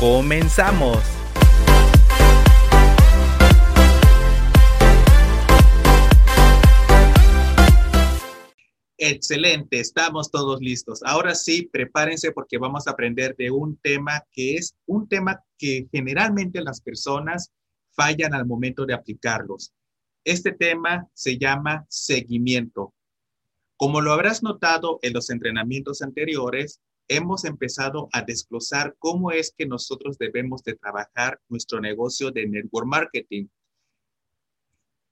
[0.00, 0.98] ¡Comenzamos!
[8.96, 11.02] Excelente, estamos todos listos.
[11.04, 15.86] Ahora sí, prepárense porque vamos a aprender de un tema que es un tema que
[15.92, 17.52] generalmente las personas
[17.94, 19.74] fallan al momento de aplicarlos.
[20.24, 22.94] Este tema se llama seguimiento.
[23.76, 29.66] Como lo habrás notado en los entrenamientos anteriores, hemos empezado a desglosar cómo es que
[29.66, 33.48] nosotros debemos de trabajar nuestro negocio de network marketing.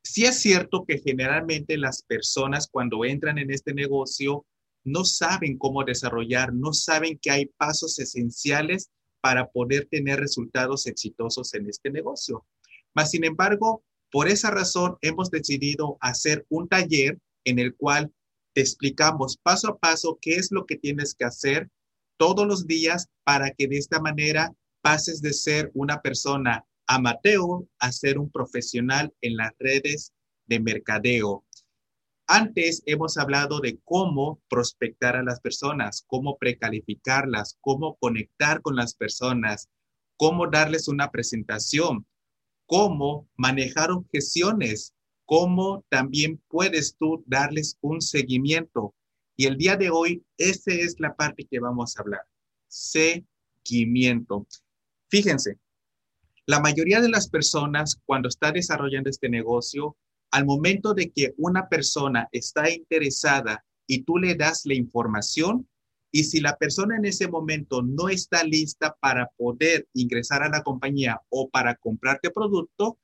[0.04, 4.46] Sí es cierto que generalmente las personas cuando entran en este negocio
[4.84, 8.90] no saben cómo desarrollar, no saben que hay pasos esenciales
[9.20, 12.46] para poder tener resultados exitosos en este negocio.
[12.94, 18.12] Mas, sin embargo, por esa razón hemos decidido hacer un taller en el cual
[18.54, 21.68] te explicamos paso a paso qué es lo que tienes que hacer
[22.18, 24.52] todos los días para que de esta manera
[24.82, 30.12] pases de ser una persona amateur a ser un profesional en las redes
[30.46, 31.44] de mercadeo.
[32.26, 38.94] Antes hemos hablado de cómo prospectar a las personas, cómo precalificarlas, cómo conectar con las
[38.94, 39.68] personas,
[40.16, 42.06] cómo darles una presentación,
[42.66, 44.92] cómo manejar objeciones,
[45.24, 48.94] cómo también puedes tú darles un seguimiento,
[49.38, 52.22] y el día de hoy, esa es la parte que vamos a hablar.
[52.66, 54.48] Seguimiento.
[55.08, 55.58] Fíjense,
[56.44, 59.96] la mayoría de las personas cuando está desarrollando este negocio,
[60.32, 65.68] al momento de que una persona está interesada y tú le das la información,
[66.10, 70.64] y si la persona en ese momento no está lista para poder ingresar a la
[70.64, 72.98] compañía o para comprarte producto,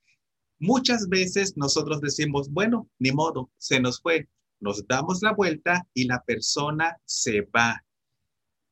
[0.59, 4.29] muchas veces nosotros decimos, bueno, ni modo, se nos fue,
[4.65, 7.85] nos damos la vuelta y la persona se va.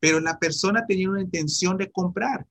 [0.00, 2.46] Pero la persona tenía una intención de comprar.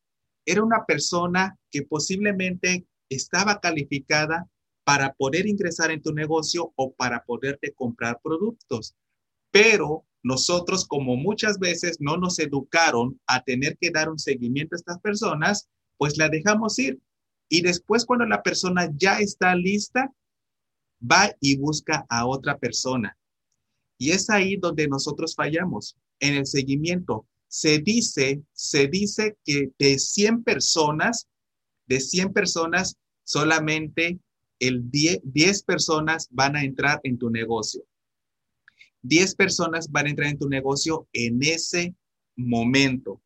[0.45, 4.47] Era una persona que posiblemente estaba calificada
[4.83, 8.95] para poder ingresar en tu negocio o para poderte comprar productos.
[9.51, 14.77] Pero nosotros, como muchas veces no nos educaron a tener que dar un seguimiento a
[14.77, 17.01] estas personas, pues la dejamos ir.
[17.49, 20.13] Y después cuando la persona ya está lista,
[21.01, 23.17] va y busca a otra persona.
[24.01, 27.27] Y es ahí donde nosotros fallamos, en el seguimiento.
[27.47, 31.27] Se dice, se dice que de 100 personas,
[31.85, 34.17] de 100 personas, solamente
[34.57, 37.83] el 10, 10 personas van a entrar en tu negocio.
[39.03, 41.93] 10 personas van a entrar en tu negocio en ese
[42.35, 43.21] momento.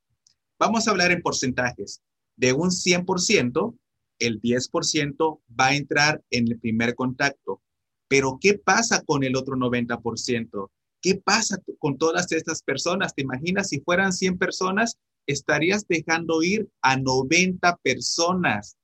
[0.60, 2.02] Vamos a hablar en porcentajes.
[2.36, 3.78] De un 100%,
[4.20, 7.62] el 10% va a entrar en el primer contacto.
[8.08, 10.70] Pero ¿qué pasa con el otro 90%?
[11.02, 13.14] ¿Qué pasa con todas estas personas?
[13.14, 14.98] ¿Te imaginas si fueran 100 personas?
[15.28, 18.78] Estarías dejando ir a 90 personas.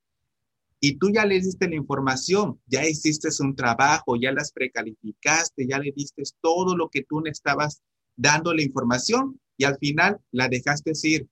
[0.80, 5.78] Y tú ya le diste la información, ya hiciste un trabajo, ya las precalificaste, ya
[5.78, 7.84] le diste todo lo que tú estabas
[8.16, 11.28] dando la información y al final la dejaste ir.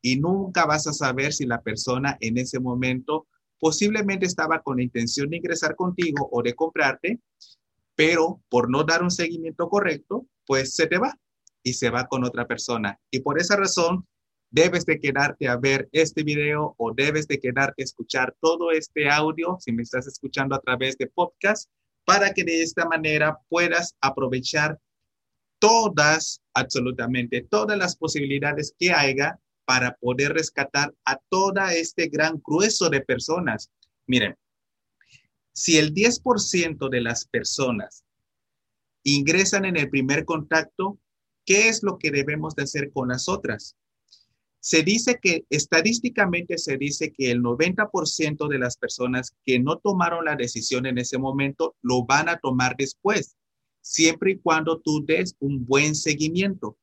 [0.00, 3.26] Y nunca vas a saber si la persona en ese momento
[3.58, 7.20] posiblemente estaba con la intención de ingresar contigo o de comprarte,
[7.94, 11.18] pero por no dar un seguimiento correcto, pues se te va
[11.62, 12.98] y se va con otra persona.
[13.10, 14.06] Y por esa razón,
[14.50, 19.08] debes de quedarte a ver este video o debes de quedarte a escuchar todo este
[19.08, 21.68] audio, si me estás escuchando a través de podcast,
[22.04, 24.78] para que de esta manera puedas aprovechar
[25.58, 29.38] todas, absolutamente todas las posibilidades que haya
[29.68, 33.70] para poder rescatar a toda este gran grueso de personas.
[34.06, 34.34] Miren,
[35.52, 38.02] si el 10% de las personas
[39.02, 40.98] ingresan en el primer contacto,
[41.44, 43.76] ¿qué es lo que debemos de hacer con las otras?
[44.58, 50.24] Se dice que estadísticamente se dice que el 90% de las personas que no tomaron
[50.24, 53.36] la decisión en ese momento lo van a tomar después,
[53.82, 56.78] siempre y cuando tú des un buen seguimiento.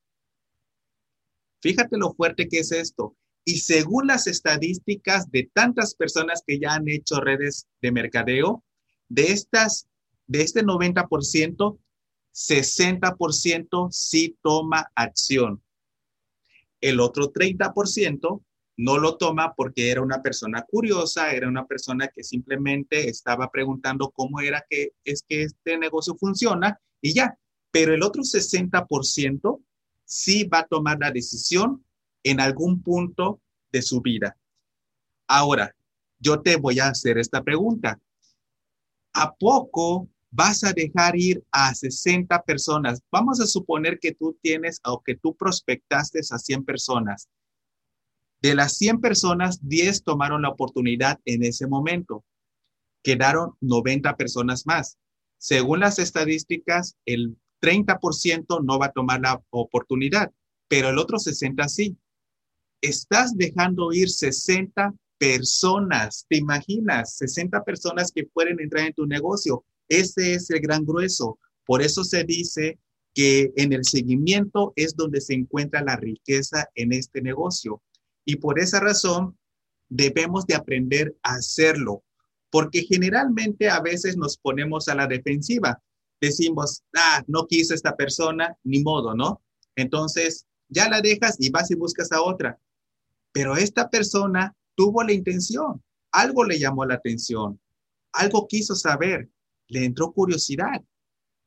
[1.65, 3.17] Fíjate lo fuerte que es esto.
[3.43, 8.63] Y según las estadísticas de tantas personas que ya han hecho redes de mercadeo,
[9.09, 9.87] de estas,
[10.27, 11.79] de este 90%,
[12.35, 15.63] 60% sí toma acción.
[16.81, 18.43] El otro 30%
[18.77, 24.11] no lo toma porque era una persona curiosa, era una persona que simplemente estaba preguntando
[24.11, 27.39] cómo era que es que este negocio funciona y ya.
[27.71, 29.63] Pero el otro 60%
[30.05, 31.83] sí va a tomar la decisión
[32.23, 33.41] en algún punto
[33.71, 34.37] de su vida.
[35.27, 35.75] Ahora,
[36.19, 37.99] yo te voy a hacer esta pregunta.
[39.13, 43.01] ¿A poco vas a dejar ir a 60 personas?
[43.11, 47.27] Vamos a suponer que tú tienes o que tú prospectaste a 100 personas.
[48.41, 52.23] De las 100 personas, 10 tomaron la oportunidad en ese momento.
[53.03, 54.97] Quedaron 90 personas más.
[55.37, 60.31] Según las estadísticas, el 30% no va a tomar la oportunidad,
[60.67, 61.97] pero el otro 60 sí.
[62.81, 67.17] Estás dejando ir 60 personas, ¿te imaginas?
[67.17, 69.65] 60 personas que pueden entrar en tu negocio.
[69.87, 71.39] Ese es el gran grueso.
[71.65, 72.79] Por eso se dice
[73.13, 77.81] que en el seguimiento es donde se encuentra la riqueza en este negocio.
[78.25, 79.37] Y por esa razón
[79.87, 82.03] debemos de aprender a hacerlo,
[82.49, 85.81] porque generalmente a veces nos ponemos a la defensiva.
[86.21, 89.41] Decimos, ah, no quise esta persona, ni modo, ¿no?
[89.75, 92.59] Entonces, ya la dejas y vas y buscas a otra.
[93.31, 97.59] Pero esta persona tuvo la intención, algo le llamó la atención,
[98.13, 99.29] algo quiso saber,
[99.67, 100.81] le entró curiosidad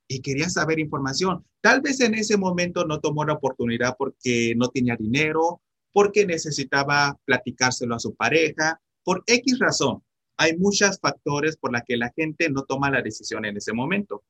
[0.07, 1.45] y quería saber información.
[1.61, 5.61] Tal vez en ese momento no tomó la oportunidad porque no tenía dinero,
[5.93, 10.03] porque necesitaba platicárselo a su pareja, por X razón.
[10.37, 14.23] Hay muchos factores por los que la gente no toma la decisión en ese momento.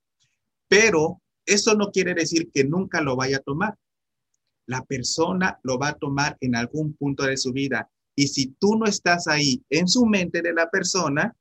[0.68, 3.76] Pero eso no quiere decir que nunca lo vaya a tomar.
[4.66, 8.76] La persona lo va a tomar en algún punto de su vida y si tú
[8.76, 11.36] no estás ahí en su mente de la persona,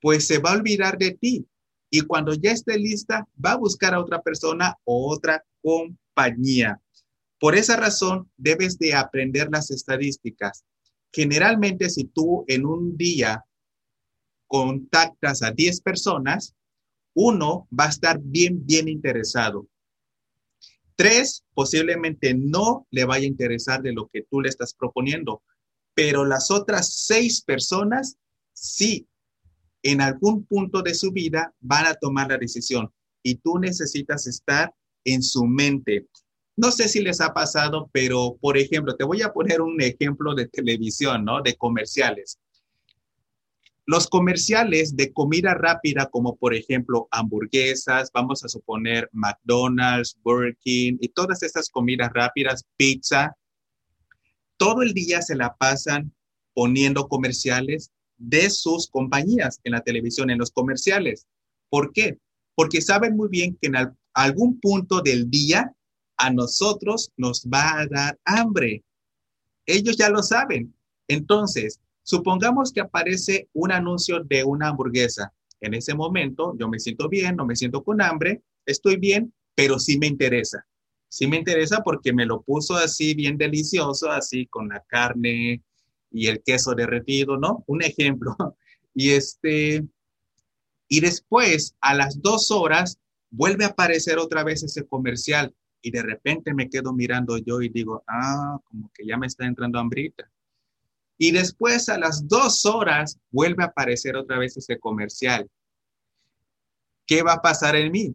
[0.00, 1.46] pues se va a olvidar de ti.
[1.88, 6.80] Y cuando ya esté lista, va a buscar a otra persona o otra compañía.
[7.38, 10.64] Por esa razón, debes de aprender las estadísticas.
[11.12, 13.44] Generalmente, si tú en un día
[14.48, 16.56] contactas a 10 personas,
[17.16, 19.66] uno va a estar bien, bien interesado.
[20.96, 25.42] Tres, posiblemente no le vaya a interesar de lo que tú le estás proponiendo,
[25.94, 28.18] pero las otras seis personas
[28.52, 29.08] sí,
[29.82, 32.92] en algún punto de su vida van a tomar la decisión
[33.22, 34.74] y tú necesitas estar
[35.04, 36.06] en su mente.
[36.54, 40.34] No sé si les ha pasado, pero por ejemplo, te voy a poner un ejemplo
[40.34, 41.40] de televisión, ¿no?
[41.40, 42.38] De comerciales.
[43.88, 50.96] Los comerciales de comida rápida, como por ejemplo hamburguesas, vamos a suponer McDonald's, Burger King
[51.00, 53.36] y todas estas comidas rápidas, pizza,
[54.56, 56.12] todo el día se la pasan
[56.52, 61.28] poniendo comerciales de sus compañías en la televisión, en los comerciales.
[61.68, 62.18] ¿Por qué?
[62.56, 63.76] Porque saben muy bien que en
[64.14, 65.72] algún punto del día
[66.16, 68.82] a nosotros nos va a dar hambre.
[69.66, 70.74] Ellos ya lo saben.
[71.08, 75.32] Entonces, supongamos que aparece un anuncio de una hamburguesa.
[75.60, 79.78] En ese momento yo me siento bien, no me siento con hambre, estoy bien, pero
[79.78, 80.64] sí me interesa
[81.08, 85.62] sí me interesa porque me lo puso así bien delicioso, así con la carne
[86.10, 87.64] y el queso derretido, ¿no?
[87.66, 88.36] Un ejemplo.
[88.98, 89.86] Y este,
[90.88, 92.98] y después a las dos horas
[93.28, 97.68] vuelve a aparecer otra vez ese comercial y de repente me quedo mirando yo y
[97.68, 100.32] digo, ah, como que ya me está entrando hambrita.
[101.18, 105.48] Y después a las dos horas vuelve a aparecer otra vez ese comercial.
[107.06, 108.14] ¿Qué va a pasar en mí?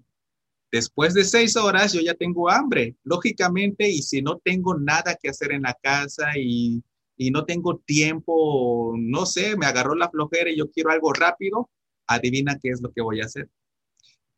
[0.71, 5.29] Después de seis horas yo ya tengo hambre, lógicamente, y si no tengo nada que
[5.29, 6.83] hacer en la casa y,
[7.31, 11.69] no tengo tiempo, no sé, me agarró la flojera y yo quiero algo rápido,
[12.07, 13.47] adivina qué es lo que voy a hacer.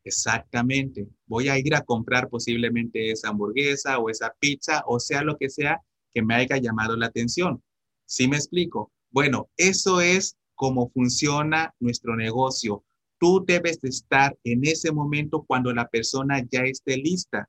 [0.04, 5.38] Exactamente, voy a ir a comprar posiblemente esa hamburguesa o esa pizza o sea lo
[5.38, 5.80] que sea
[6.12, 7.62] que me haya llamado la atención.
[8.06, 8.92] ¿Sí me explico?
[9.10, 12.84] Bueno, eso es cómo funciona nuestro negocio
[13.24, 17.48] tú debes de estar en ese momento cuando la persona ya esté lista.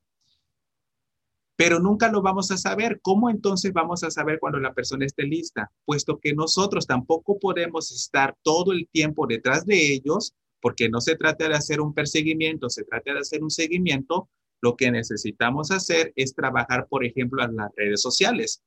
[1.54, 2.98] Pero nunca lo vamos a saber.
[3.02, 5.70] ¿Cómo entonces vamos a saber cuando la persona esté lista?
[5.84, 11.16] Puesto que nosotros tampoco podemos estar todo el tiempo detrás de ellos, porque no se
[11.16, 14.30] trata de hacer un perseguimiento, se trata de hacer un seguimiento.
[14.62, 18.62] Lo que necesitamos hacer es trabajar, por ejemplo, en las redes sociales.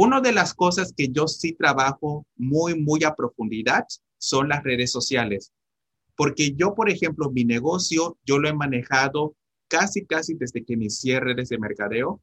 [0.00, 3.84] Una de las cosas que yo sí trabajo muy, muy a profundidad
[4.16, 5.52] son las redes sociales.
[6.14, 9.34] Porque yo, por ejemplo, mi negocio, yo lo he manejado
[9.66, 12.20] casi, casi desde que inicié redes de mercadeo.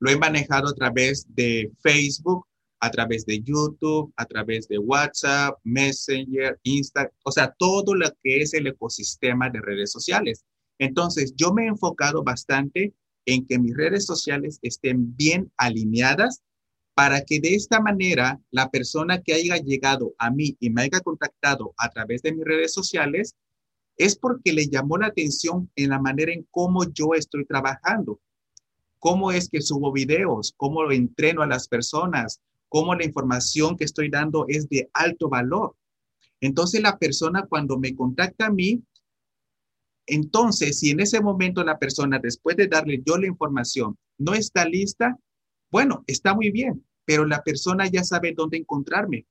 [0.00, 2.46] Lo he manejado a través de Facebook,
[2.80, 8.42] a través de YouTube, a través de WhatsApp, Messenger, Instagram, o sea, todo lo que
[8.42, 10.44] es el ecosistema de redes sociales.
[10.78, 12.92] Entonces, yo me he enfocado bastante
[13.24, 16.42] en que mis redes sociales estén bien alineadas
[16.96, 21.00] para que de esta manera la persona que haya llegado a mí y me haya
[21.00, 23.34] contactado a través de mis redes sociales
[23.98, 28.18] es porque le llamó la atención en la manera en cómo yo estoy trabajando,
[28.98, 34.08] cómo es que subo videos, cómo entreno a las personas, cómo la información que estoy
[34.08, 35.76] dando es de alto valor.
[36.40, 38.82] Entonces la persona cuando me contacta a mí,
[40.06, 44.64] entonces si en ese momento la persona, después de darle yo la información, no está
[44.64, 45.18] lista,
[45.70, 49.26] bueno, está muy bien, pero la persona ya sabe dónde encontrarme.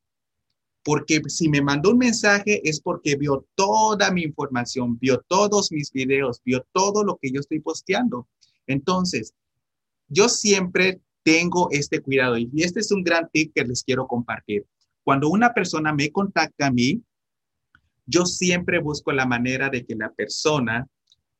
[0.83, 5.91] Porque si me mandó un mensaje es porque vio toda mi información, vio todos mis
[5.91, 8.27] videos, vio todo lo que yo estoy posteando.
[8.67, 9.33] Entonces,
[10.07, 14.65] yo siempre tengo este cuidado y este es un gran tip que les quiero compartir.
[15.03, 17.01] Cuando una persona me contacta a mí,
[18.05, 20.87] yo siempre busco la manera de que la persona,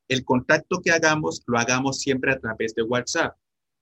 [0.07, 3.37] el contacto que hagamos, lo hagamos siempre a través de WhatsApp.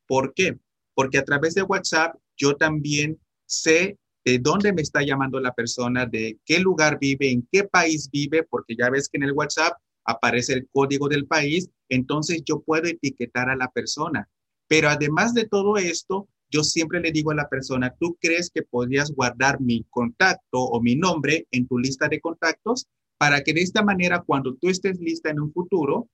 [0.05, 0.60] ¿Por qué?
[0.95, 6.05] Porque a través de WhatsApp yo también sé de dónde me está llamando la persona,
[6.05, 9.73] de qué lugar vive, en qué país vive, porque ya ves que en el WhatsApp
[10.05, 14.29] aparece el código del país, entonces yo puedo etiquetar a la persona.
[14.67, 18.63] Pero además de todo esto, yo siempre le digo a la persona, ¿tú crees que
[18.63, 23.62] podrías guardar mi contacto o mi nombre en tu lista de contactos para que de
[23.62, 26.07] esta manera, cuando tú estés lista en un futuro,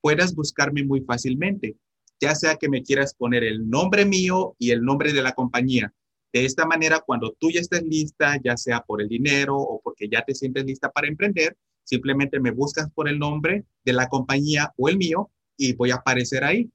[0.00, 1.76] puedas buscarme muy fácilmente?
[2.20, 5.92] Ya sea que me quieras poner el nombre mío y el nombre de la compañía.
[6.32, 10.08] De esta manera, cuando tú ya estés lista, ya sea por el dinero o porque
[10.08, 14.72] ya te sientes lista para emprender, simplemente me buscas por el nombre de la compañía
[14.76, 16.70] o el mío y voy a aparecer ahí.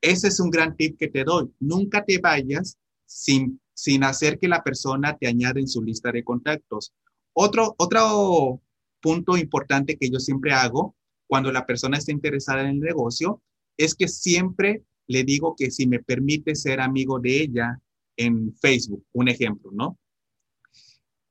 [0.00, 1.48] Ese es un gran tip que te doy.
[1.60, 2.76] Nunca te vayas
[3.06, 6.92] sin, sin hacer que la persona te añade en su lista de contactos.
[7.34, 8.60] Otro, otro
[9.00, 10.96] punto importante que yo siempre hago
[11.28, 13.40] cuando la persona está interesada en el negocio
[13.76, 17.80] es que siempre le digo que si me permite ser amigo de ella
[18.16, 19.98] en Facebook, un ejemplo, ¿no?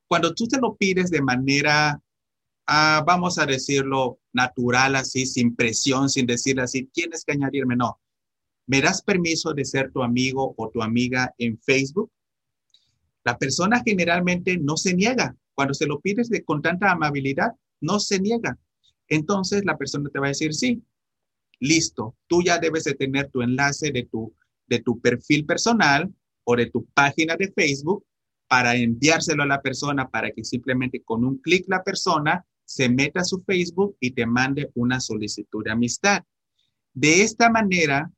[0.06, 2.00] Cuando tú te lo pides de manera,
[2.66, 7.98] ah, vamos a decirlo, natural, así, sin presión, sin decirle así, tienes que añadirme, no.
[8.66, 12.10] ¿Me das permiso de ser tu amigo o tu amiga en Facebook?
[13.24, 15.36] La persona generalmente no se niega.
[15.54, 18.58] Cuando se lo pides de, con tanta amabilidad, no se niega.
[19.08, 20.82] Entonces la persona te va a decir sí
[21.62, 24.34] listo, tú ya debes de tener tu enlace de tu,
[24.66, 26.12] de tu perfil personal
[26.44, 28.04] o de tu página de Facebook
[28.48, 33.20] para enviárselo a la persona para que simplemente con un clic la persona se meta
[33.20, 36.24] a su Facebook y te mande una solicitud de amistad.
[36.92, 38.10] De esta manera,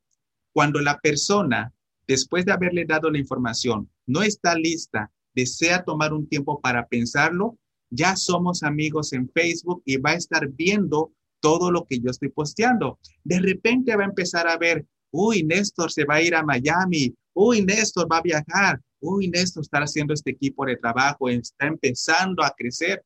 [0.51, 1.71] cuando la persona,
[2.07, 7.59] después de haberle dado la información, no está lista, desea tomar un tiempo para pensarlo,
[7.91, 11.11] ya somos amigos en Facebook y va a estar viendo
[11.45, 12.97] todo lo que yo estoy posteando.
[13.23, 17.15] De repente va a empezar a ver, uy, Néstor se va a ir a Miami,
[17.35, 22.43] uy, Néstor va a viajar, uy, Néstor está haciendo este equipo de trabajo, está empezando
[22.43, 23.05] a crecer.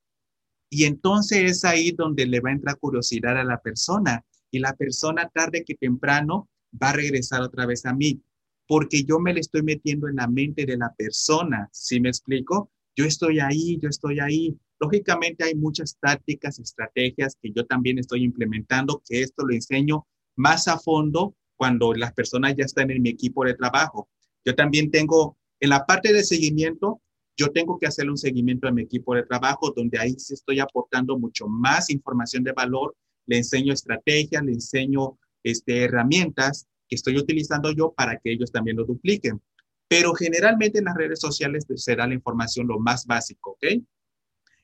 [0.70, 4.74] Y entonces es ahí donde le va a entrar curiosidad a la persona y la
[4.74, 6.48] persona tarde que temprano
[6.82, 8.22] va a regresar otra vez a mí,
[8.70, 12.72] porque yo me le estoy metiendo en la mente de la persona, ¿sí me explico?
[12.96, 18.24] Yo estoy ahí, yo estoy ahí, Lógicamente hay muchas tácticas, estrategias que yo también estoy
[18.24, 23.10] implementando, que esto lo enseño más a fondo cuando las personas ya están en mi
[23.10, 24.10] equipo de trabajo.
[24.46, 27.02] Yo también tengo, en la parte de seguimiento,
[27.36, 30.60] yo tengo que hacer un seguimiento a mi equipo de trabajo, donde ahí sí estoy
[30.60, 32.96] aportando mucho más información de valor,
[33.28, 38.78] le enseño estrategias, le enseño este, herramientas que estoy utilizando yo para que ellos también
[38.78, 39.42] lo dupliquen.
[39.88, 43.82] Pero generalmente en las redes sociales será la información lo más básico, ¿ok?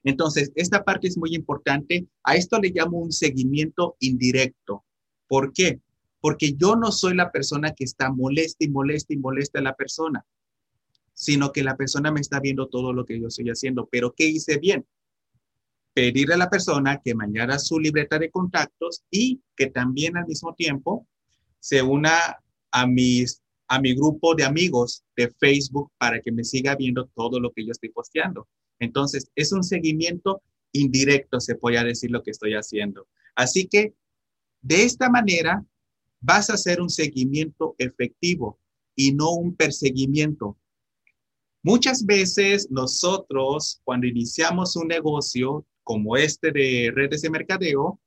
[0.06, 2.08] Entonces, esta parte es muy importante.
[2.24, 4.86] A esto le llamo un seguimiento indirecto.
[5.28, 5.82] ¿Por qué?
[6.22, 9.76] Porque yo no soy la persona que está molesta y molesta y molesta a la
[9.76, 10.24] persona,
[11.14, 13.90] sino que la persona me está viendo todo lo que yo estoy haciendo.
[13.92, 14.86] Pero ¿qué hice bien?
[15.96, 20.28] Pedirle a la persona que me añada su libreta de contactos y que también al
[20.28, 21.08] mismo tiempo
[21.60, 22.20] se una
[22.72, 27.40] a mis a mi grupo de amigos de Facebook para que me siga viendo todo
[27.40, 28.48] lo que yo estoy posteando.
[28.79, 30.41] Entonces, es un seguimiento
[30.72, 33.08] indirecto, se podría decir lo que estoy haciendo.
[33.36, 33.94] Así que,
[34.62, 35.63] de esta manera,
[36.20, 38.60] vas a hacer un seguimiento efectivo
[38.96, 40.58] y no un perseguimiento.
[41.63, 48.00] Muchas veces nosotros, cuando iniciamos un negocio como este de redes de mercadeo,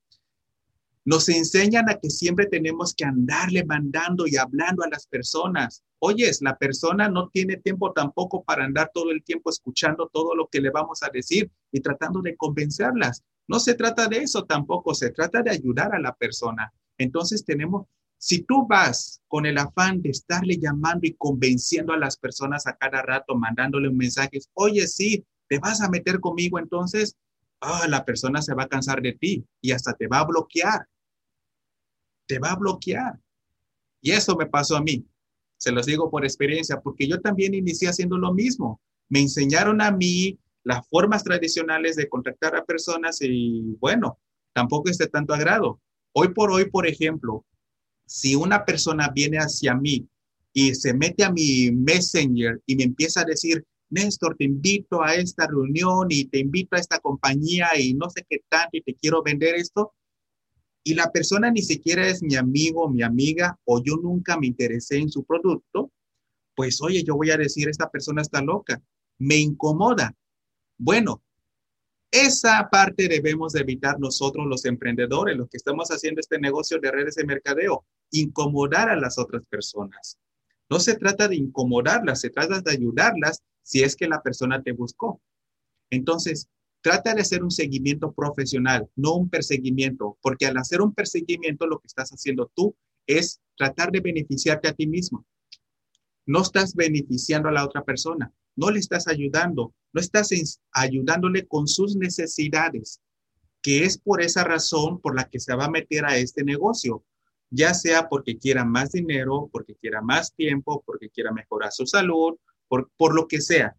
[1.08, 5.82] nos enseñan a que siempre tenemos que andarle mandando y hablando a las personas.
[6.00, 10.48] Oyes, la persona no tiene tiempo tampoco para andar todo el tiempo escuchando todo lo
[10.48, 13.22] que le vamos a decir y tratando de convencerlas.
[13.46, 16.74] No se trata de eso tampoco, se trata de ayudar a la persona.
[16.98, 17.86] Entonces tenemos,
[18.18, 22.76] Si tú vas con el afán de estarle llamando y convenciendo a las personas a
[22.76, 27.16] cada rato, mandándole un mensaje, oye, sí, te vas a meter conmigo, entonces,
[27.62, 30.86] ah, la persona se va a cansar de ti y hasta te va a bloquear.
[32.28, 33.18] Te va a bloquear.
[34.00, 35.04] Y eso me pasó a mí.
[35.56, 38.80] Se los digo por experiencia, porque yo también inicié haciendo lo mismo.
[39.08, 44.18] Me enseñaron a mí las formas tradicionales de contactar a personas y bueno,
[44.52, 45.80] tampoco es de tanto agrado.
[46.12, 47.44] Hoy por hoy, por ejemplo,
[48.06, 50.06] si una persona viene hacia mí
[50.52, 55.14] y se mete a mi Messenger y me empieza a decir, Néstor, te invito a
[55.14, 58.94] esta reunión y te invito a esta compañía y no sé qué tanto y te
[58.94, 59.94] quiero vender esto,
[60.84, 64.98] y la persona ni siquiera es mi amigo mi amiga o yo nunca me interesé
[64.98, 65.92] en su producto,
[66.54, 68.82] pues oye, yo voy a decir, esta persona está loca,
[69.18, 70.14] me incomoda.
[70.76, 71.22] Bueno,
[72.10, 76.90] esa parte debemos de evitar nosotros los emprendedores, los que estamos haciendo este negocio de
[76.90, 80.18] redes de mercadeo, incomodar a las otras personas.
[80.70, 84.72] No se trata de incomodarlas, se trata de ayudarlas si es que la persona te
[84.72, 85.20] buscó.
[85.90, 86.48] Entonces,
[86.80, 91.78] trata de hacer un seguimiento profesional, no un perseguimiento, porque al hacer un perseguimiento lo
[91.78, 95.26] que estás haciendo tú es tratar de beneficiarte a ti mismo.
[96.26, 100.30] No estás beneficiando a la otra persona, no le estás ayudando, no estás
[100.72, 103.00] ayudándole con sus necesidades,
[103.62, 107.04] que es por esa razón por la que se va a meter a este negocio,
[107.50, 112.36] ya sea porque quiera más dinero, porque quiera más tiempo, porque quiera mejorar su salud,
[112.68, 113.74] por, por lo que sea,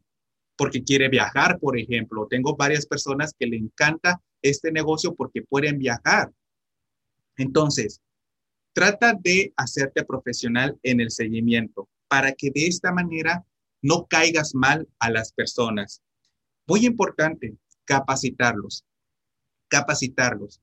[0.59, 2.27] porque quiere viajar, por ejemplo.
[2.29, 6.33] Tengo varias personas que le encanta este negocio porque pueden viajar.
[7.37, 8.01] Entonces,
[8.73, 13.45] trata de hacerte profesional en el seguimiento para que de esta manera
[13.81, 16.01] no caigas mal a las personas.
[16.67, 18.83] Muy importante, capacitarlos,
[19.69, 20.59] capacitarlos,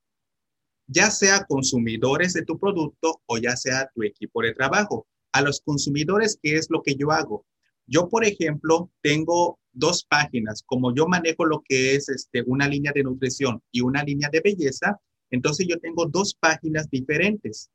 [0.87, 5.07] ya sea consumidores de tu producto o ya sea tu equipo de trabajo.
[5.33, 7.47] A los consumidores, ¿qué es lo que yo hago?
[7.87, 12.93] Yo, por ejemplo, tengo dos páginas, como yo manejo lo que es este, una línea
[12.95, 14.99] de nutrición y una línea de belleza,
[15.31, 17.71] entonces yo tengo dos páginas diferentes,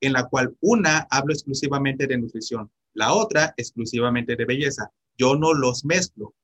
[0.00, 4.90] en la cual una hablo exclusivamente de nutrición la otra exclusivamente de belleza.
[5.18, 6.34] Yo no los mezclo.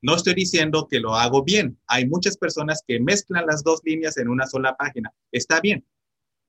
[0.00, 1.78] No estoy diciendo que lo hago bien.
[1.86, 5.12] Hay muchas personas que mezclan las dos líneas en una sola página.
[5.30, 5.86] Está bien.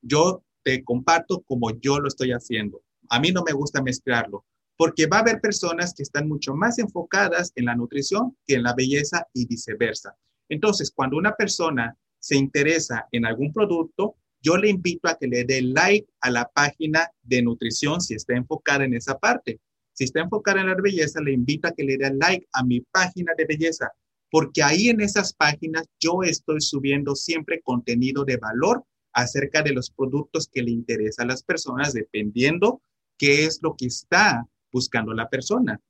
[0.00, 2.82] Yo te comparto como yo lo estoy haciendo.
[3.10, 4.44] A mí no me gusta mezclarlo
[4.76, 8.62] porque va a haber personas que están mucho más enfocadas en la nutrición que en
[8.62, 10.16] la belleza y viceversa.
[10.48, 15.44] Entonces, cuando una persona se interesa en algún producto, yo le invito a que le
[15.44, 19.60] dé like a la página de nutrición si está enfocada en esa parte.
[19.92, 22.80] Si está enfocada en la belleza, le invito a que le dé like a mi
[22.80, 23.90] página de belleza,
[24.30, 29.90] porque ahí en esas páginas yo estoy subiendo siempre contenido de valor acerca de los
[29.90, 32.82] productos que le interesan a las personas, dependiendo
[33.16, 35.80] qué es lo que está buscando la persona.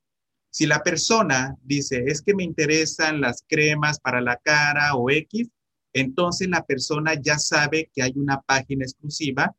[0.51, 5.49] Si la persona dice, es que me interesan las cremas para la cara o X,
[5.91, 9.53] entonces la persona ya sabe que hay una página exclusiva.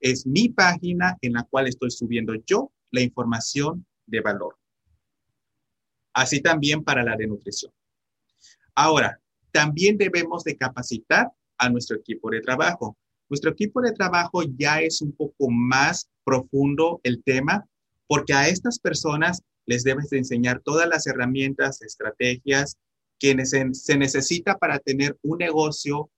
[0.00, 4.56] Es mi página en la cual estoy subiendo yo la información de valor.
[6.14, 7.70] Así también para la de nutrición.
[8.74, 9.20] Ahora,
[9.52, 12.96] también debemos de capacitar a nuestro equipo de trabajo.
[13.28, 17.68] Nuestro equipo de trabajo ya es un poco más profundo el tema
[18.08, 22.76] porque a estas personas les debes de enseñar todas las herramientas, estrategias
[23.20, 26.10] que se necesita para tener un negocio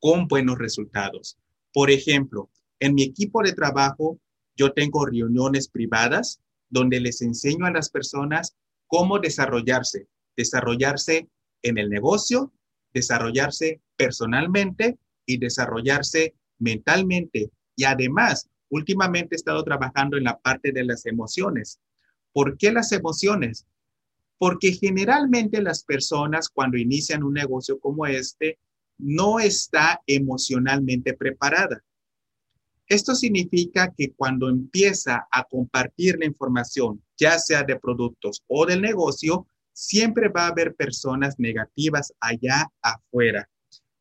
[0.00, 1.38] con buenos resultados.
[1.72, 4.18] Por ejemplo, en mi equipo de trabajo,
[4.56, 11.28] yo tengo reuniones privadas donde les enseño a las personas cómo desarrollarse, desarrollarse
[11.62, 12.52] en el negocio,
[12.92, 17.50] desarrollarse personalmente y desarrollarse mentalmente.
[17.76, 21.78] Y además, últimamente he estado trabajando en la parte de las emociones.
[22.32, 23.66] ¿Por qué las emociones?
[24.42, 28.58] porque generalmente las personas cuando inician un negocio como este
[28.98, 31.80] no está emocionalmente preparada.
[32.88, 38.82] Esto significa que cuando empieza a compartir la información, ya sea de productos o del
[38.82, 43.48] negocio, siempre va a haber personas negativas allá afuera.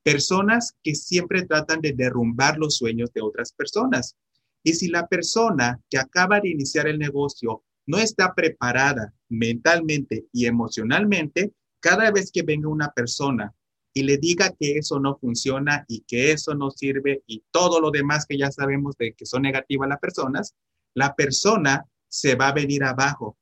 [0.02, 4.18] Personas que siempre tratan de derrumbar los sueños de otras personas.
[4.63, 10.45] Y si la persona que acaba de iniciar el negocio no está preparada mentalmente y
[10.45, 13.54] emocionalmente, cada vez que venga una persona
[13.93, 17.91] y le diga que eso no funciona y que eso no sirve y todo lo
[17.91, 20.56] demás que ya sabemos de que son negativas las personas,
[20.93, 23.38] la persona se va a venir abajo.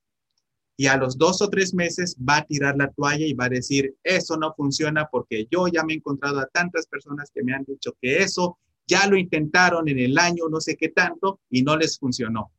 [0.78, 3.50] Y a los dos o tres meses va a tirar la toalla y va a
[3.50, 7.54] decir, eso no funciona porque yo ya me he encontrado a tantas personas que me
[7.54, 8.58] han dicho que eso
[8.90, 12.52] ya lo intentaron en el año no sé qué tanto y no les funcionó.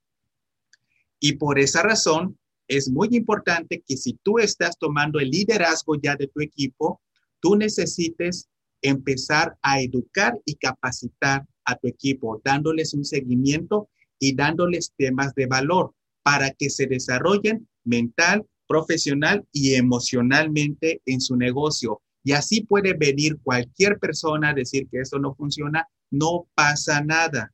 [1.18, 2.38] Y por esa razón
[2.68, 7.00] es muy importante que si tú estás tomando el liderazgo ya de tu equipo,
[7.40, 8.48] tú necesites
[8.80, 13.88] empezar a educar y capacitar a tu equipo, dándoles un seguimiento
[14.18, 21.36] y dándoles temas de valor para que se desarrollen mental, profesional y emocionalmente en su
[21.36, 22.00] negocio.
[22.22, 27.52] Y así puede venir cualquier persona a decir que eso no funciona, no pasa nada,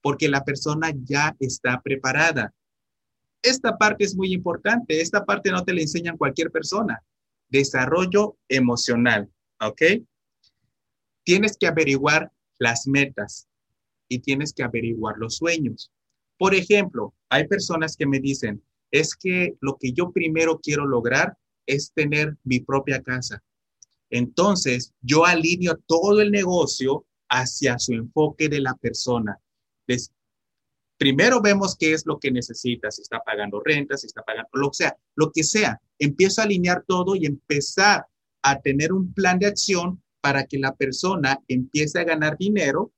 [0.00, 2.54] porque la persona ya está preparada.
[3.42, 7.02] Esta parte es muy importante, esta parte no te la enseñan cualquier persona.
[7.48, 9.82] Desarrollo emocional, ¿ok?
[11.24, 13.48] Tienes que averiguar las metas
[14.08, 15.90] y tienes que averiguar los sueños.
[16.38, 21.36] Por ejemplo, hay personas que me dicen, es que lo que yo primero quiero lograr
[21.66, 23.42] es tener mi propia casa.
[24.10, 29.38] Entonces, yo alineo todo el negocio hacia su enfoque de la persona.
[30.98, 34.72] primero vemos qué es lo que necesita, si está pagando rentas, si está pagando, lo
[34.72, 35.80] sea, lo que sea.
[35.98, 38.06] Empiezo a alinear todo y empezar
[38.42, 42.92] a tener un plan de acción para que la persona empiece a ganar dinero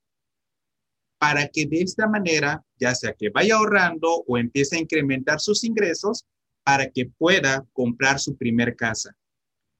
[1.19, 5.65] para que de esta manera, ya sea que vaya ahorrando o empiece a incrementar sus
[5.65, 6.25] ingresos
[6.65, 9.17] para que pueda comprar su primer casa.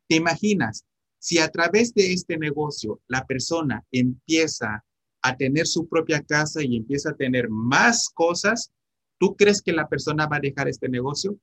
[0.09, 0.85] ¿Te imaginas?
[1.19, 4.85] Si a través de este negocio la persona empieza
[5.23, 8.73] a tener su propia casa y empieza a tener más cosas,
[9.19, 11.39] ¿tú crees que la persona va a dejar este negocio?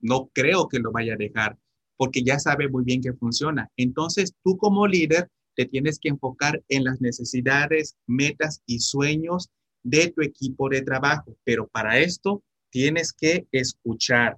[0.00, 1.58] No creo que lo vaya a dejar
[1.96, 3.70] porque ya sabe muy bien que funciona.
[3.76, 9.48] Entonces, tú como líder te tienes que enfocar en las necesidades, metas y sueños
[9.82, 11.36] de tu equipo de trabajo.
[11.44, 14.36] Pero para esto tienes que escuchar.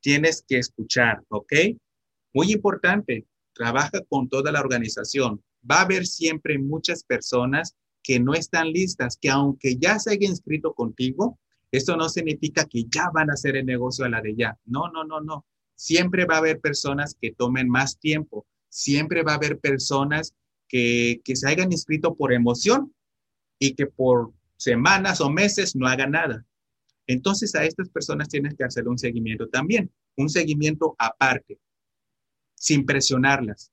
[0.00, 1.52] Tienes que escuchar, ¿ok?
[2.32, 5.42] Muy importante, trabaja con toda la organización.
[5.68, 10.30] Va a haber siempre muchas personas que no están listas, que aunque ya se hayan
[10.30, 11.38] inscrito contigo,
[11.70, 14.58] eso no significa que ya van a hacer el negocio a la de ya.
[14.64, 15.44] No, no, no, no.
[15.74, 20.34] Siempre va a haber personas que tomen más tiempo siempre va a haber personas
[20.66, 22.94] que, se hayan inscrito por emoción
[23.58, 26.46] y que por semanas o meses no hagan nada.
[27.06, 31.58] Entonces a estas personas tienes que hacer un seguimiento también, un seguimiento aparte,
[32.60, 33.72] sin presionarlas.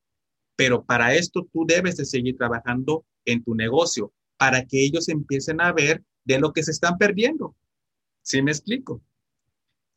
[0.55, 5.59] Pero para esto tú debes de seguir trabajando en tu negocio para que ellos empiecen
[5.61, 7.55] a ver de lo que se están perdiendo.
[8.21, 9.01] ¿Sí me explico?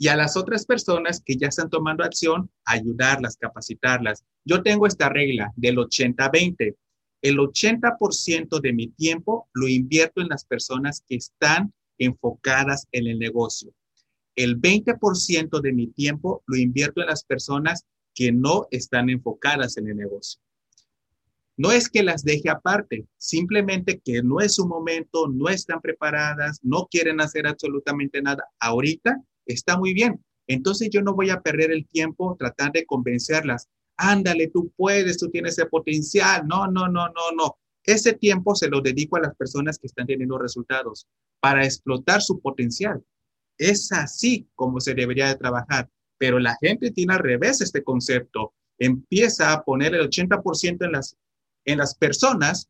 [0.00, 4.24] y a las otras personas que ya están tomando acción, ayudarlas, capacitarlas.
[4.46, 6.74] Yo tengo esta regla del 80-20.
[7.20, 13.18] El 80% de mi tiempo lo invierto en las personas que están enfocadas en el
[13.18, 13.74] negocio.
[14.36, 17.84] El 20% de mi tiempo lo invierto en las personas
[18.20, 20.42] que no están enfocadas en el negocio.
[21.56, 26.60] No es que las deje aparte, simplemente que no es su momento, no están preparadas,
[26.62, 30.22] no quieren hacer absolutamente nada ahorita está muy bien.
[30.46, 33.70] Entonces yo no voy a perder el tiempo tratar de convencerlas.
[33.96, 36.46] Ándale, tú puedes, tú tienes ese potencial.
[36.46, 37.56] No, no, no, no, no.
[37.84, 41.06] Ese tiempo se lo dedico a las personas que están teniendo resultados
[41.40, 43.02] para explotar su potencial.
[43.56, 45.88] Es así como se debería de trabajar.
[46.20, 48.52] Pero la gente tiene al revés este concepto.
[48.78, 51.16] Empieza a poner el 80% en las,
[51.64, 52.68] en las personas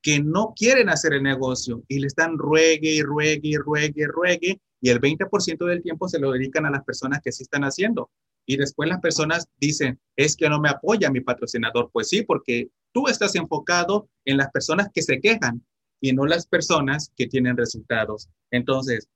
[0.00, 4.06] que no quieren hacer el negocio y le están ruegue y ruegue y ruegue y
[4.06, 7.64] ruegue y el 20% del tiempo se lo dedican a las personas que sí están
[7.64, 8.10] haciendo.
[8.46, 11.90] Y después las personas dicen, es que no me apoya mi patrocinador.
[11.92, 15.62] Pues sí, porque tú estás enfocado en las personas que se quejan
[16.00, 18.30] y no las personas que tienen resultados.
[18.50, 19.10] Entonces,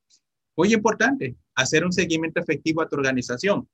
[0.57, 3.69] muy importante, hacer un seguimiento efectivo a tu organización.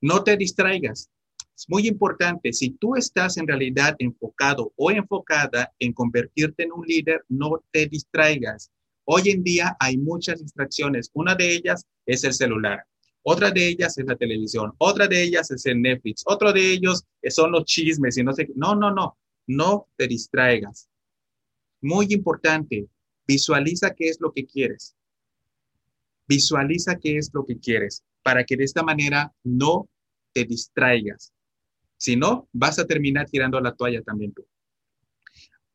[0.00, 1.10] No te distraigas.
[1.56, 6.86] Es muy importante, si tú estás en realidad enfocado o enfocada en convertirte en un
[6.86, 8.70] líder, no te distraigas.
[9.04, 11.10] Hoy en día hay muchas distracciones.
[11.12, 12.84] Una de ellas es el celular.
[13.22, 14.72] Otra de ellas es la televisión.
[14.78, 16.22] Otra de ellas es el Netflix.
[16.26, 18.48] Otro de ellos son los chismes y no sé.
[18.54, 19.16] No, no, no.
[19.46, 20.88] No te distraigas.
[21.80, 22.86] Muy importante.
[23.26, 24.96] Visualiza qué es lo que quieres.
[26.34, 29.88] Visualiza qué es lo que quieres para que de esta manera no
[30.32, 31.32] te distraigas.
[31.98, 34.46] Si no, vas a terminar tirando la toalla también tú.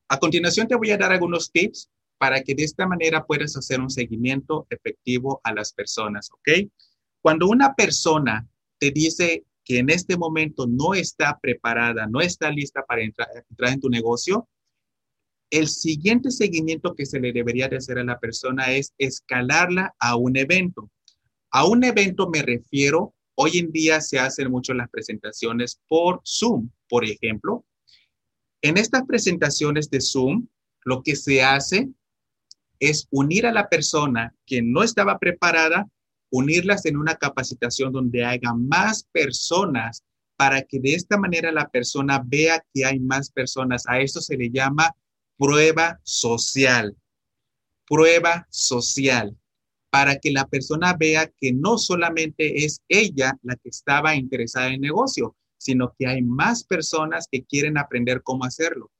[0.07, 3.79] A continuación te voy a dar algunos tips para que de esta manera puedas hacer
[3.79, 6.67] un seguimiento efectivo a las personas, ¿ok?
[7.21, 8.47] Cuando una persona
[8.79, 13.79] te dice que en este momento no está preparada, no está lista para entrar, en
[13.79, 14.47] tu negocio,
[15.49, 20.15] el siguiente seguimiento que se le debería de hacer a la persona es escalarla a
[20.15, 20.89] un evento.
[21.51, 26.69] A un evento me refiero, hoy en día se hacen mucho las presentaciones por Zoom,
[26.89, 27.65] por ejemplo.
[28.61, 30.47] En estas presentaciones de Zoom,
[30.83, 31.89] lo que se hace
[32.79, 35.87] es unir a la persona que no estaba preparada,
[36.29, 40.03] unirlas en una capacitación donde haya más personas
[40.35, 43.83] para que de esta manera la persona vea que hay más personas.
[43.87, 44.93] A eso se le llama
[45.37, 46.95] prueba social.
[47.87, 49.35] Prueba social.
[49.89, 54.73] Para que la persona vea que no solamente es ella la que estaba interesada en
[54.73, 58.91] el negocio, sino que hay más personas que quieren aprender cómo hacerlo.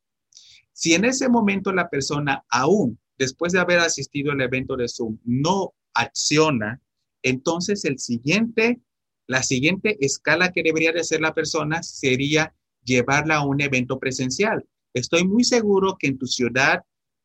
[0.71, 5.19] Si en ese momento la persona aún, después de haber asistido al evento de Zoom,
[5.23, 6.81] no acciona,
[7.21, 8.79] entonces el siguiente
[9.27, 14.65] la siguiente escala que debería de hacer la persona sería llevarla a un evento presencial.
[14.93, 16.83] Estoy muy seguro que en tu ciudad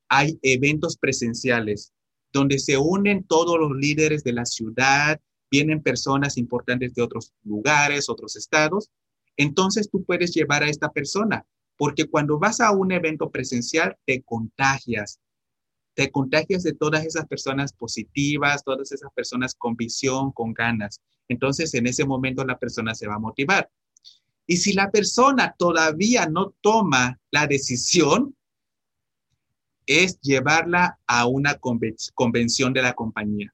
[0.08, 1.92] hay eventos presenciales
[2.32, 5.20] donde se unen todos los líderes de la ciudad,
[5.50, 8.90] vienen personas importantes de otros lugares, otros estados.
[9.36, 11.44] Entonces tú puedes llevar a esta persona,
[11.76, 15.20] porque cuando vas a un evento presencial te contagias,
[15.94, 21.00] te contagias de todas esas personas positivas, todas esas personas con visión, con ganas.
[21.28, 23.68] Entonces, en ese momento la persona se va a motivar.
[24.46, 28.36] Y si la persona todavía no toma la decisión,
[29.86, 31.58] es llevarla a una
[32.14, 33.52] convención de la compañía.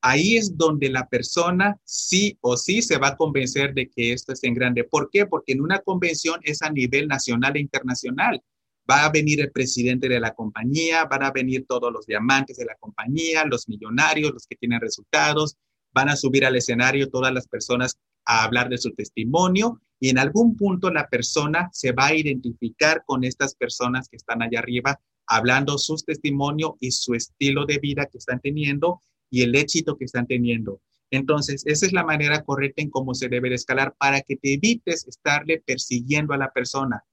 [0.00, 4.32] Ahí es donde la persona sí o sí se va a convencer de que esto
[4.32, 4.84] es en grande.
[4.84, 5.26] ¿Por qué?
[5.26, 8.40] Porque en una convención es a nivel nacional e internacional.
[8.88, 12.66] Va a venir el presidente de la compañía, van a venir todos los diamantes de
[12.66, 15.56] la compañía, los millonarios, los que tienen resultados,
[15.92, 20.18] van a subir al escenario todas las personas a hablar de su testimonio y en
[20.18, 25.00] algún punto la persona se va a identificar con estas personas que están allá arriba
[25.26, 30.04] hablando su testimonio y su estilo de vida que están teniendo y el éxito que
[30.04, 30.80] están teniendo.
[31.10, 34.54] Entonces, esa es la manera correcta en cómo se debe de escalar para que te
[34.54, 37.04] evites estarle persiguiendo a la persona.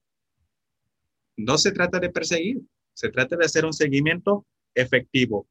[1.38, 2.62] No se trata de perseguir,
[2.94, 4.46] se trata de hacer un seguimiento
[4.76, 5.48] efectivo.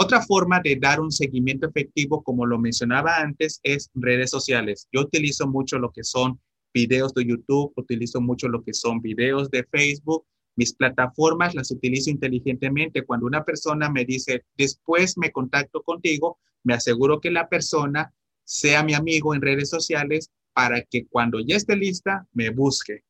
[0.00, 4.86] Otra forma de dar un seguimiento efectivo, como lo mencionaba antes, es redes sociales.
[4.92, 6.38] Yo utilizo mucho lo que son
[6.72, 10.24] videos de YouTube, utilizo mucho lo que son videos de Facebook.
[10.54, 13.02] Mis plataformas las utilizo inteligentemente.
[13.02, 18.84] Cuando una persona me dice, después me contacto contigo, me aseguro que la persona sea
[18.84, 23.02] mi amigo en redes sociales para que cuando ya esté lista, me busque.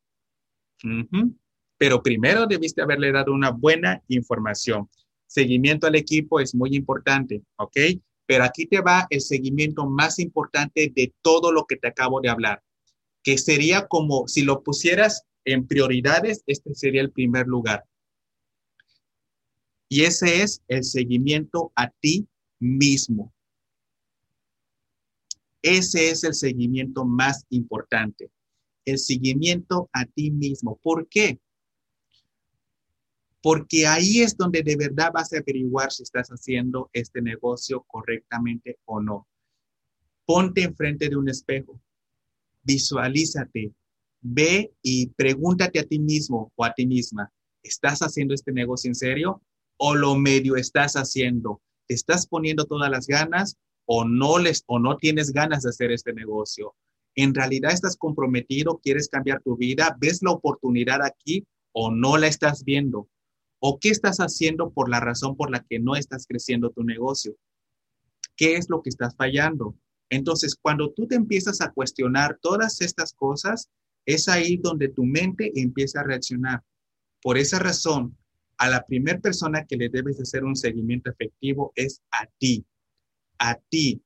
[1.77, 4.89] Pero primero debiste haberle dado una buena información
[5.29, 7.77] seguimiento al equipo es muy importante, ¿ok?
[8.25, 12.29] Pero aquí te va el seguimiento más importante de todo lo que te acabo de
[12.29, 12.63] hablar,
[13.23, 17.85] que sería como si lo pusieras en prioridades, este sería el primer lugar.
[19.87, 22.27] Y ese es el seguimiento a ti
[22.59, 23.33] mismo.
[25.61, 28.31] Ese es el seguimiento más importante,
[28.85, 30.79] el seguimiento a ti mismo.
[30.81, 31.39] ¿Por qué?
[33.41, 38.79] Porque ahí es donde de verdad vas a averiguar si estás haciendo este negocio correctamente
[38.85, 39.27] o no.
[40.25, 41.79] Ponte enfrente de un espejo,
[42.63, 43.73] visualízate,
[44.21, 47.31] ve y pregúntate a ti mismo o a ti misma,
[47.63, 49.41] ¿estás haciendo este negocio en serio
[49.77, 51.61] o lo medio estás haciendo?
[51.87, 55.91] ¿Te estás poniendo todas las ganas o no les o no tienes ganas de hacer
[55.91, 56.75] este negocio?
[57.15, 62.27] ¿En realidad estás comprometido, quieres cambiar tu vida, ves la oportunidad aquí o no la
[62.27, 63.07] estás viendo?
[63.59, 67.35] ¿O qué estás haciendo por la razón por la que no estás creciendo tu negocio?
[68.35, 69.75] ¿Qué es lo que estás fallando?
[70.09, 73.69] Entonces, cuando tú te empiezas a cuestionar todas estas cosas,
[74.05, 76.63] es ahí donde tu mente empieza a reaccionar.
[77.21, 78.17] Por esa razón,
[78.57, 82.65] a la primera persona que le debes hacer un seguimiento efectivo es a ti,
[83.37, 84.01] a ti.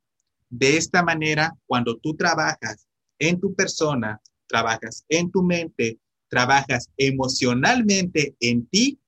[0.49, 2.87] De esta manera, cuando tú trabajas
[3.19, 8.99] en tu persona, trabajas en tu mente, trabajas emocionalmente en ti,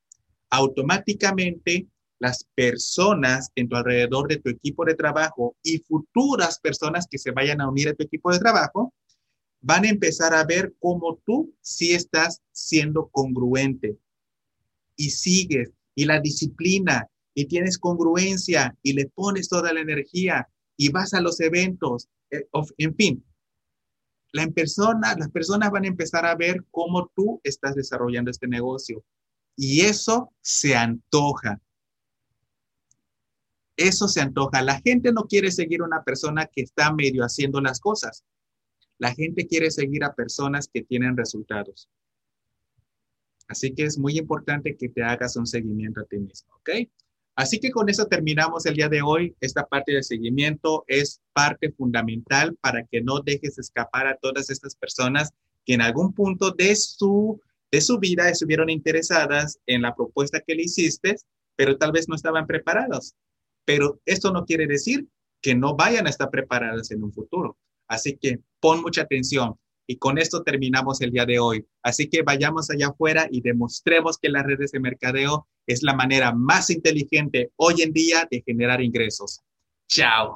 [0.55, 1.87] automáticamente
[2.19, 7.31] las personas en tu alrededor de tu equipo de trabajo y futuras personas que se
[7.31, 8.93] vayan a unir a tu equipo de trabajo
[9.61, 13.97] van a empezar a ver cómo tú sí estás siendo congruente
[14.95, 20.89] y sigues y la disciplina y tienes congruencia y le pones toda la energía y
[20.89, 23.25] vas a los eventos, eh, en fin.
[24.31, 29.03] La persona, las personas van a empezar a ver cómo tú estás desarrollando este negocio
[29.55, 31.59] y eso se antoja.
[33.77, 34.61] Eso se antoja.
[34.61, 38.23] La gente no quiere seguir a una persona que está medio haciendo las cosas.
[38.97, 41.89] La gente quiere seguir a personas que tienen resultados.
[43.47, 46.69] Así que es muy importante que te hagas un seguimiento a ti mismo, ¿ok?
[47.35, 49.35] Así que con eso terminamos el día de hoy.
[49.41, 54.75] Esta parte de seguimiento es parte fundamental para que no dejes escapar a todas estas
[54.75, 55.31] personas
[55.65, 57.41] que en algún punto de su
[57.75, 61.17] de su vida estuvieron interesadas en la propuesta que le hiciste,
[61.57, 63.15] pero tal vez no estaban preparados.
[63.65, 65.09] Pero esto no quiere decir
[65.41, 67.57] que no vayan a estar preparadas en un futuro.
[67.89, 69.55] Así que pon mucha atención.
[69.87, 71.65] Y con esto terminamos el día de hoy.
[71.83, 76.33] Así que vayamos allá afuera y demostremos que las redes de mercadeo es la manera
[76.33, 79.41] más inteligente hoy en día de generar ingresos.
[79.89, 80.31] Chao.